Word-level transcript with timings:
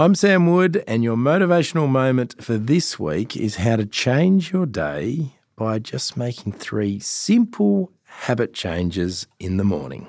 I'm 0.00 0.14
Sam 0.14 0.46
Wood, 0.46 0.82
and 0.86 1.04
your 1.04 1.14
motivational 1.14 1.86
moment 1.86 2.42
for 2.42 2.56
this 2.56 2.98
week 2.98 3.36
is 3.36 3.56
how 3.56 3.76
to 3.76 3.84
change 3.84 4.50
your 4.50 4.64
day 4.64 5.32
by 5.56 5.78
just 5.78 6.16
making 6.16 6.54
three 6.54 6.98
simple 7.00 7.92
habit 8.04 8.54
changes 8.54 9.26
in 9.38 9.58
the 9.58 9.62
morning. 9.62 10.06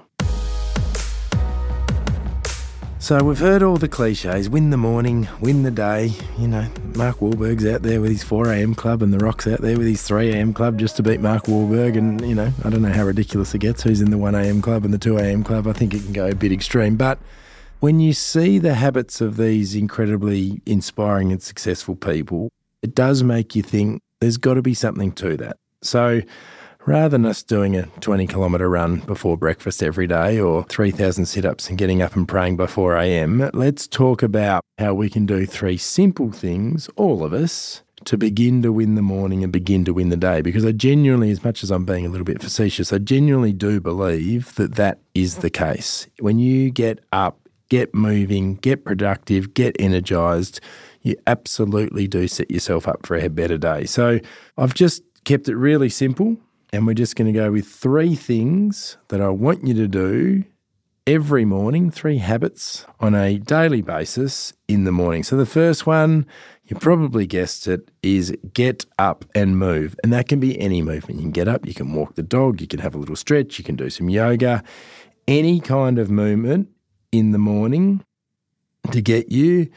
So 3.00 3.22
we've 3.22 3.38
heard 3.38 3.62
all 3.62 3.76
the 3.76 3.90
cliches 3.90 4.50
win 4.50 4.70
the 4.70 4.78
morning, 4.78 5.28
win 5.42 5.64
the 5.64 5.72
day. 5.72 6.14
You 6.40 6.48
know, 6.48 6.68
Mark 6.96 7.18
Wahlberg's 7.18 7.66
out 7.66 7.82
there 7.82 8.00
with 8.00 8.12
his 8.12 8.24
4am 8.24 8.78
club 8.78 9.04
and 9.04 9.14
The 9.14 9.18
Rock's 9.18 9.46
out 9.46 9.60
there 9.60 9.78
with 9.78 9.88
his 9.88 10.08
3am 10.08 10.56
club 10.56 10.80
just 10.80 10.96
to 10.96 11.04
beat 11.04 11.20
Mark 11.20 11.48
Wahlberg. 11.48 11.98
And, 11.98 12.26
you 12.26 12.36
know, 12.36 12.54
I 12.64 12.70
don't 12.70 12.82
know 12.82 12.94
how 12.94 13.04
ridiculous 13.04 13.54
it 13.54 13.60
gets. 13.60 13.84
Who's 13.84 14.00
in 14.00 14.10
the 14.10 14.18
1am 14.18 14.64
club 14.64 14.86
and 14.86 14.94
the 14.94 14.98
2am 14.98 15.44
club? 15.44 15.68
I 15.68 15.74
think 15.74 15.94
it 15.94 16.04
can 16.04 16.14
go 16.14 16.28
a 16.28 16.34
bit 16.34 16.54
extreme. 16.54 16.96
But 16.96 17.20
when 17.82 18.00
you 18.00 18.14
see 18.14 18.60
the 18.60 18.76
habits 18.76 19.22
of 19.22 19.38
these 19.38 19.74
incredibly 19.76 20.62
inspiring 20.68 21.32
and 21.32 21.42
successful 21.42 21.96
people, 21.96 22.52
it 22.84 22.94
does 22.94 23.24
make 23.24 23.56
you 23.56 23.64
think 23.64 24.04
there's 24.20 24.38
got 24.38 24.54
to 24.54 24.62
be 24.62 24.76
something 24.76 25.12
to 25.12 25.36
that. 25.38 25.58
So 25.82 26.22
rather 26.86 27.10
than 27.10 27.26
us 27.26 27.42
doing 27.42 27.76
a 27.76 27.88
20 28.00 28.28
kilometre 28.28 28.70
run 28.70 29.00
before 29.00 29.36
breakfast 29.36 29.82
every 29.82 30.06
day 30.06 30.40
or 30.40 30.64
3,000 30.66 31.26
sit 31.26 31.44
ups 31.44 31.70
and 31.70 31.78
getting 31.78 32.04
up 32.04 32.16
and 32.16 32.28
praying 32.28 32.56
by 32.56 32.68
4 32.68 32.98
a.m., 32.98 33.50
let's 33.52 33.88
talk 33.88 34.22
about 34.22 34.64
how 34.78 34.94
we 34.94 35.10
can 35.10 35.26
do 35.26 35.48
three 35.48 35.78
simple 35.78 36.32
things, 36.32 36.88
all 36.98 37.24
of 37.24 37.34
us, 37.34 37.82
to 38.06 38.16
begin 38.16 38.62
to 38.62 38.72
win 38.72 38.94
the 38.94 39.02
morning 39.02 39.44
and 39.44 39.52
begin 39.52 39.86
to 39.86 39.94
win 39.94 40.10
the 40.10 40.18
day. 40.18 40.44
Because 40.44 40.66
I 40.66 40.72
genuinely, 40.72 41.32
as 41.32 41.44
much 41.44 41.64
as 41.64 41.72
I'm 41.72 41.86
being 41.86 42.06
a 42.06 42.10
little 42.10 42.26
bit 42.26 42.44
facetious, 42.44 42.94
I 42.94 43.00
genuinely 43.00 43.54
do 43.54 43.82
believe 43.82 44.54
that 44.54 44.76
that 44.76 45.00
is 45.16 45.38
the 45.38 45.50
case. 45.50 46.06
When 46.20 46.38
you 46.38 46.70
get 46.70 47.00
up, 47.12 47.40
get 47.72 47.96
moving, 47.96 48.56
get 48.56 48.84
productive, 48.84 49.54
get 49.54 49.74
energized, 49.80 50.60
you 51.04 51.16
absolutely 51.26 52.06
do 52.06 52.28
set 52.28 52.52
yourself 52.52 52.86
up 52.86 53.06
for 53.06 53.16
a 53.16 53.30
better 53.30 53.58
day. 53.58 53.86
So 53.86 54.20
I've 54.58 54.74
just 54.74 55.02
kept 55.24 55.48
it 55.48 55.56
really 55.56 55.88
simple. 55.88 56.36
And 56.74 56.86
we're 56.86 56.94
just 56.96 57.16
going 57.16 57.32
to 57.34 57.38
go 57.38 57.50
with 57.50 57.66
three 57.66 58.14
things 58.14 58.98
that 59.08 59.22
I 59.22 59.30
want 59.30 59.66
you 59.66 59.74
to 59.74 59.88
do 59.88 60.44
every 61.08 61.46
morning, 61.46 61.92
three 61.92 62.18
habits 62.18 62.86
on 63.00 63.16
a 63.16 63.38
daily 63.38 63.82
basis 63.82 64.52
in 64.68 64.84
the 64.84 64.92
morning. 64.92 65.24
So 65.24 65.38
the 65.38 65.46
first 65.46 65.86
one, 65.86 66.26
you 66.66 66.76
probably 66.76 67.26
guessed 67.26 67.70
it, 67.70 67.90
is 68.04 68.36
get 68.54 68.86
up 69.00 69.24
and 69.34 69.58
move. 69.58 69.96
And 70.04 70.12
that 70.12 70.28
can 70.28 70.42
be 70.42 70.60
any 70.60 70.82
movement. 70.82 71.20
You 71.20 71.24
can 71.24 71.32
get 71.32 71.48
up, 71.48 71.66
you 71.66 71.74
can 71.74 71.94
walk 71.94 72.16
the 72.16 72.24
dog, 72.24 72.60
you 72.60 72.68
can 72.68 72.80
have 72.80 72.96
a 72.96 72.98
little 72.98 73.16
stretch, 73.16 73.58
you 73.58 73.64
can 73.64 73.78
do 73.78 73.90
some 73.90 74.10
yoga, 74.10 74.62
any 75.26 75.62
kind 75.62 76.00
of 76.00 76.12
movement 76.12 76.68
in 77.12 77.32
the 77.32 77.38
morning 77.38 78.04
to 78.92 79.02
get 79.02 79.32
you 79.32 79.70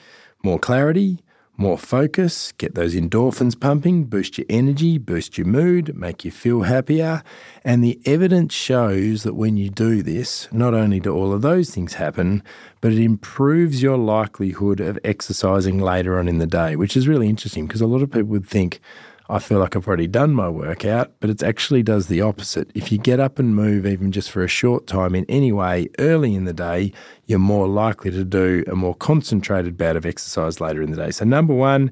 more 0.43 0.59
clarity, 0.59 1.21
more 1.57 1.79
focus, 1.79 2.53
get 2.53 2.75
those 2.75 2.95
endorphins 2.95 3.59
pumping, 3.59 4.05
boost 4.05 4.39
your 4.39 4.47
energy, 4.49 4.99
boost 4.99 5.39
your 5.39 5.47
mood, 5.47 5.97
make 5.97 6.25
you 6.25 6.31
feel 6.31 6.63
happier. 6.63 7.23
And 7.65 7.83
the 7.83 8.01
evidence 8.05 8.53
shows 8.53 9.23
that 9.23 9.35
when 9.35 9.57
you 9.57 9.71
do 9.71 10.03
this, 10.03 10.49
not 10.53 10.75
only 10.75 10.99
do 10.99 11.15
all 11.15 11.33
of 11.33 11.43
those 11.43 11.71
things 11.71 11.95
happen, 11.95 12.43
but 12.81 12.93
it 12.93 12.99
improves 12.99 13.83
your 13.83 13.97
likelihood 13.97 14.81
of 14.81 14.99
exercising 15.05 15.79
later 15.79 16.19
on 16.19 16.27
in 16.29 16.39
the 16.39 16.47
day, 16.47 16.77
which 16.77 16.97
is 16.97 17.07
really 17.07 17.29
interesting 17.29 17.67
because 17.67 17.81
a 17.81 17.87
lot 17.87 18.03
of 18.03 18.11
people 18.11 18.29
would 18.29 18.49
think, 18.49 18.81
I 19.29 19.39
feel 19.39 19.59
like 19.59 19.75
I've 19.75 19.87
already 19.89 20.07
done 20.07 20.35
my 20.35 20.51
workout, 20.51 21.13
but 21.21 21.31
it 21.31 21.43
actually 21.43 21.83
does 21.83 22.09
the 22.09 22.21
opposite. 22.21 22.71
If 22.75 22.93
you 22.93 22.99
get 22.99 23.21
up 23.21 23.39
and 23.39 23.57
move 23.57 23.87
even 23.87 24.13
just 24.13 24.31
for 24.31 24.45
a 24.45 24.49
short 24.49 24.87
time 24.87 25.15
in 25.15 25.25
any 25.31 25.51
way 25.51 25.89
early 25.99 26.35
in 26.35 26.45
the 26.45 26.53
day, 26.53 26.93
you're 27.25 27.39
more 27.39 27.67
likely 27.67 28.11
to 28.11 28.25
do 28.25 28.65
a 28.67 28.77
more 28.77 28.95
concentrated 28.95 29.79
bout 29.79 29.97
of 29.97 30.05
exercise 30.05 30.61
later 30.61 30.83
in 30.83 30.91
the 30.91 30.97
day. 30.97 31.11
So, 31.11 31.25
number 31.25 31.55
one, 31.55 31.91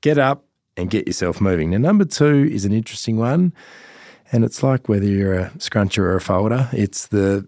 get 0.00 0.18
up 0.18 0.44
and 0.76 0.90
get 0.90 1.06
yourself 1.06 1.40
moving. 1.40 1.70
Now, 1.70 1.78
number 1.78 2.04
two 2.04 2.48
is 2.50 2.64
an 2.64 2.72
interesting 2.72 3.16
one, 3.16 3.52
and 4.32 4.44
it's 4.44 4.62
like 4.62 4.88
whether 4.88 5.06
you're 5.06 5.38
a 5.38 5.50
scruncher 5.58 5.98
or 5.98 6.16
a 6.16 6.20
folder. 6.20 6.68
It's 6.72 7.06
the 7.06 7.46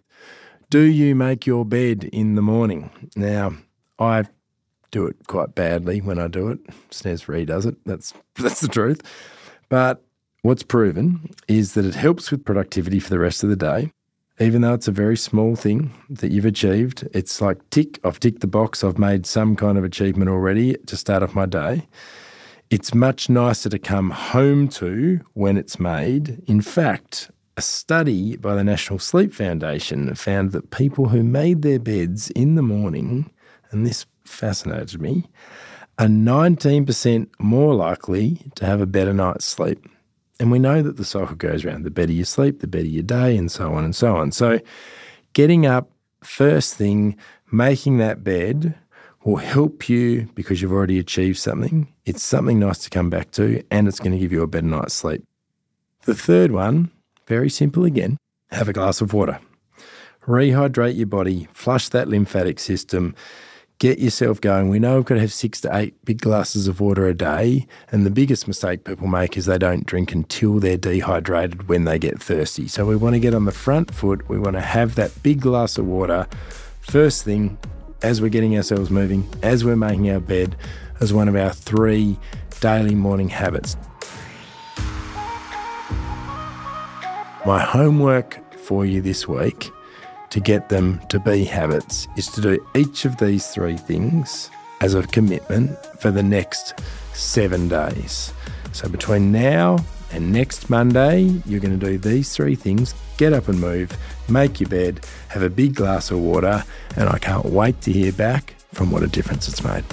do 0.70 0.80
you 0.80 1.14
make 1.14 1.46
your 1.46 1.64
bed 1.64 2.04
in 2.04 2.36
the 2.36 2.42
morning? 2.42 2.90
Now, 3.16 3.54
I 3.98 4.24
do 4.94 5.06
it 5.06 5.16
quite 5.26 5.56
badly 5.56 6.00
when 6.00 6.20
I 6.20 6.28
do 6.28 6.48
it. 6.48 6.64
Snez 6.90 7.26
redoes 7.26 7.66
it. 7.66 7.76
That's 7.84 8.14
that's 8.36 8.60
the 8.60 8.68
truth. 8.68 9.02
But 9.68 10.02
what's 10.42 10.62
proven 10.62 11.34
is 11.48 11.74
that 11.74 11.84
it 11.84 11.96
helps 11.96 12.30
with 12.30 12.44
productivity 12.44 13.00
for 13.00 13.10
the 13.10 13.18
rest 13.18 13.42
of 13.42 13.50
the 13.50 13.56
day. 13.56 13.90
Even 14.40 14.62
though 14.62 14.74
it's 14.74 14.88
a 14.88 14.92
very 14.92 15.16
small 15.16 15.56
thing 15.56 15.92
that 16.10 16.32
you've 16.32 16.44
achieved, 16.44 17.08
it's 17.12 17.40
like 17.40 17.58
tick, 17.70 18.00
I've 18.04 18.18
ticked 18.18 18.40
the 18.40 18.48
box, 18.48 18.82
I've 18.82 18.98
made 18.98 19.26
some 19.26 19.54
kind 19.54 19.78
of 19.78 19.84
achievement 19.84 20.28
already 20.28 20.74
to 20.74 20.96
start 20.96 21.22
off 21.22 21.34
my 21.34 21.46
day. 21.46 21.86
It's 22.70 22.94
much 22.94 23.28
nicer 23.28 23.68
to 23.68 23.78
come 23.78 24.10
home 24.10 24.68
to 24.80 25.20
when 25.34 25.56
it's 25.56 25.78
made. 25.78 26.42
In 26.48 26.60
fact, 26.60 27.30
a 27.56 27.62
study 27.62 28.36
by 28.36 28.56
the 28.56 28.64
National 28.64 28.98
Sleep 28.98 29.32
Foundation 29.32 30.12
found 30.16 30.50
that 30.50 30.70
people 30.70 31.08
who 31.08 31.22
made 31.22 31.62
their 31.62 31.78
beds 31.78 32.30
in 32.30 32.56
the 32.56 32.62
morning, 32.62 33.30
and 33.70 33.86
this 33.86 34.04
fascinated 34.24 35.00
me, 35.00 35.24
are 35.98 36.06
19% 36.06 37.28
more 37.38 37.74
likely 37.74 38.40
to 38.56 38.66
have 38.66 38.80
a 38.80 38.86
better 38.86 39.14
night's 39.14 39.44
sleep. 39.44 39.86
And 40.40 40.50
we 40.50 40.58
know 40.58 40.82
that 40.82 40.96
the 40.96 41.04
cycle 41.04 41.36
goes 41.36 41.64
around 41.64 41.84
the 41.84 41.90
better 41.90 42.12
you 42.12 42.24
sleep, 42.24 42.60
the 42.60 42.66
better 42.66 42.86
your 42.86 43.04
day, 43.04 43.36
and 43.36 43.50
so 43.50 43.72
on 43.72 43.84
and 43.84 43.94
so 43.94 44.16
on. 44.16 44.32
So, 44.32 44.60
getting 45.32 45.64
up 45.64 45.90
first 46.22 46.74
thing, 46.74 47.16
making 47.52 47.98
that 47.98 48.24
bed 48.24 48.74
will 49.24 49.36
help 49.36 49.88
you 49.88 50.28
because 50.34 50.60
you've 50.60 50.72
already 50.72 50.98
achieved 50.98 51.38
something. 51.38 51.92
It's 52.04 52.22
something 52.22 52.58
nice 52.58 52.78
to 52.78 52.90
come 52.90 53.10
back 53.10 53.30
to, 53.32 53.62
and 53.70 53.86
it's 53.86 54.00
going 54.00 54.12
to 54.12 54.18
give 54.18 54.32
you 54.32 54.42
a 54.42 54.46
better 54.46 54.66
night's 54.66 54.94
sleep. 54.94 55.24
The 56.02 56.14
third 56.14 56.50
one, 56.50 56.90
very 57.26 57.48
simple 57.48 57.84
again 57.84 58.18
have 58.50 58.68
a 58.68 58.72
glass 58.72 59.00
of 59.00 59.12
water. 59.12 59.40
Rehydrate 60.26 60.96
your 60.96 61.06
body, 61.06 61.48
flush 61.52 61.88
that 61.90 62.08
lymphatic 62.08 62.58
system 62.58 63.14
get 63.78 63.98
yourself 63.98 64.40
going. 64.40 64.68
We 64.68 64.78
know 64.78 64.96
we've 64.96 65.04
got 65.04 65.16
to 65.16 65.20
have 65.20 65.32
six 65.32 65.60
to 65.62 65.76
eight 65.76 65.94
big 66.04 66.20
glasses 66.20 66.68
of 66.68 66.80
water 66.80 67.06
a 67.06 67.14
day. 67.14 67.66
And 67.90 68.06
the 68.06 68.10
biggest 68.10 68.46
mistake 68.46 68.84
people 68.84 69.06
make 69.06 69.36
is 69.36 69.46
they 69.46 69.58
don't 69.58 69.84
drink 69.84 70.12
until 70.12 70.60
they're 70.60 70.76
dehydrated 70.76 71.68
when 71.68 71.84
they 71.84 71.98
get 71.98 72.22
thirsty. 72.22 72.68
So 72.68 72.86
we 72.86 72.96
want 72.96 73.14
to 73.14 73.20
get 73.20 73.34
on 73.34 73.44
the 73.44 73.52
front 73.52 73.92
foot. 73.92 74.28
We 74.28 74.38
want 74.38 74.54
to 74.54 74.62
have 74.62 74.94
that 74.94 75.22
big 75.22 75.40
glass 75.40 75.76
of 75.78 75.86
water 75.86 76.26
first 76.80 77.24
thing 77.24 77.58
as 78.02 78.20
we're 78.20 78.28
getting 78.28 78.56
ourselves 78.56 78.90
moving, 78.90 79.26
as 79.42 79.64
we're 79.64 79.76
making 79.76 80.10
our 80.10 80.20
bed, 80.20 80.56
as 81.00 81.12
one 81.12 81.28
of 81.28 81.34
our 81.34 81.50
three 81.50 82.18
daily 82.60 82.94
morning 82.94 83.28
habits. 83.28 83.76
My 87.46 87.60
homework 87.60 88.40
for 88.58 88.86
you 88.86 89.02
this 89.02 89.28
week 89.28 89.70
to 90.34 90.40
get 90.40 90.68
them 90.68 91.00
to 91.08 91.20
be 91.20 91.44
habits 91.44 92.08
is 92.16 92.26
to 92.26 92.40
do 92.40 92.66
each 92.74 93.04
of 93.04 93.16
these 93.18 93.46
three 93.46 93.76
things 93.76 94.50
as 94.80 94.92
a 94.92 95.02
commitment 95.04 95.78
for 96.00 96.10
the 96.10 96.24
next 96.24 96.74
seven 97.12 97.68
days. 97.68 98.32
So 98.72 98.88
between 98.88 99.30
now 99.30 99.78
and 100.10 100.32
next 100.32 100.68
Monday, 100.68 101.40
you're 101.46 101.60
going 101.60 101.78
to 101.78 101.86
do 101.86 101.98
these 101.98 102.34
three 102.34 102.56
things 102.56 102.96
get 103.16 103.32
up 103.32 103.46
and 103.46 103.60
move, 103.60 103.96
make 104.28 104.58
your 104.58 104.68
bed, 104.68 105.06
have 105.28 105.44
a 105.44 105.48
big 105.48 105.76
glass 105.76 106.10
of 106.10 106.18
water, 106.18 106.64
and 106.96 107.08
I 107.08 107.18
can't 107.20 107.44
wait 107.44 107.80
to 107.82 107.92
hear 107.92 108.10
back 108.10 108.56
from 108.72 108.90
what 108.90 109.04
a 109.04 109.06
difference 109.06 109.46
it's 109.48 109.62
made. 109.62 109.84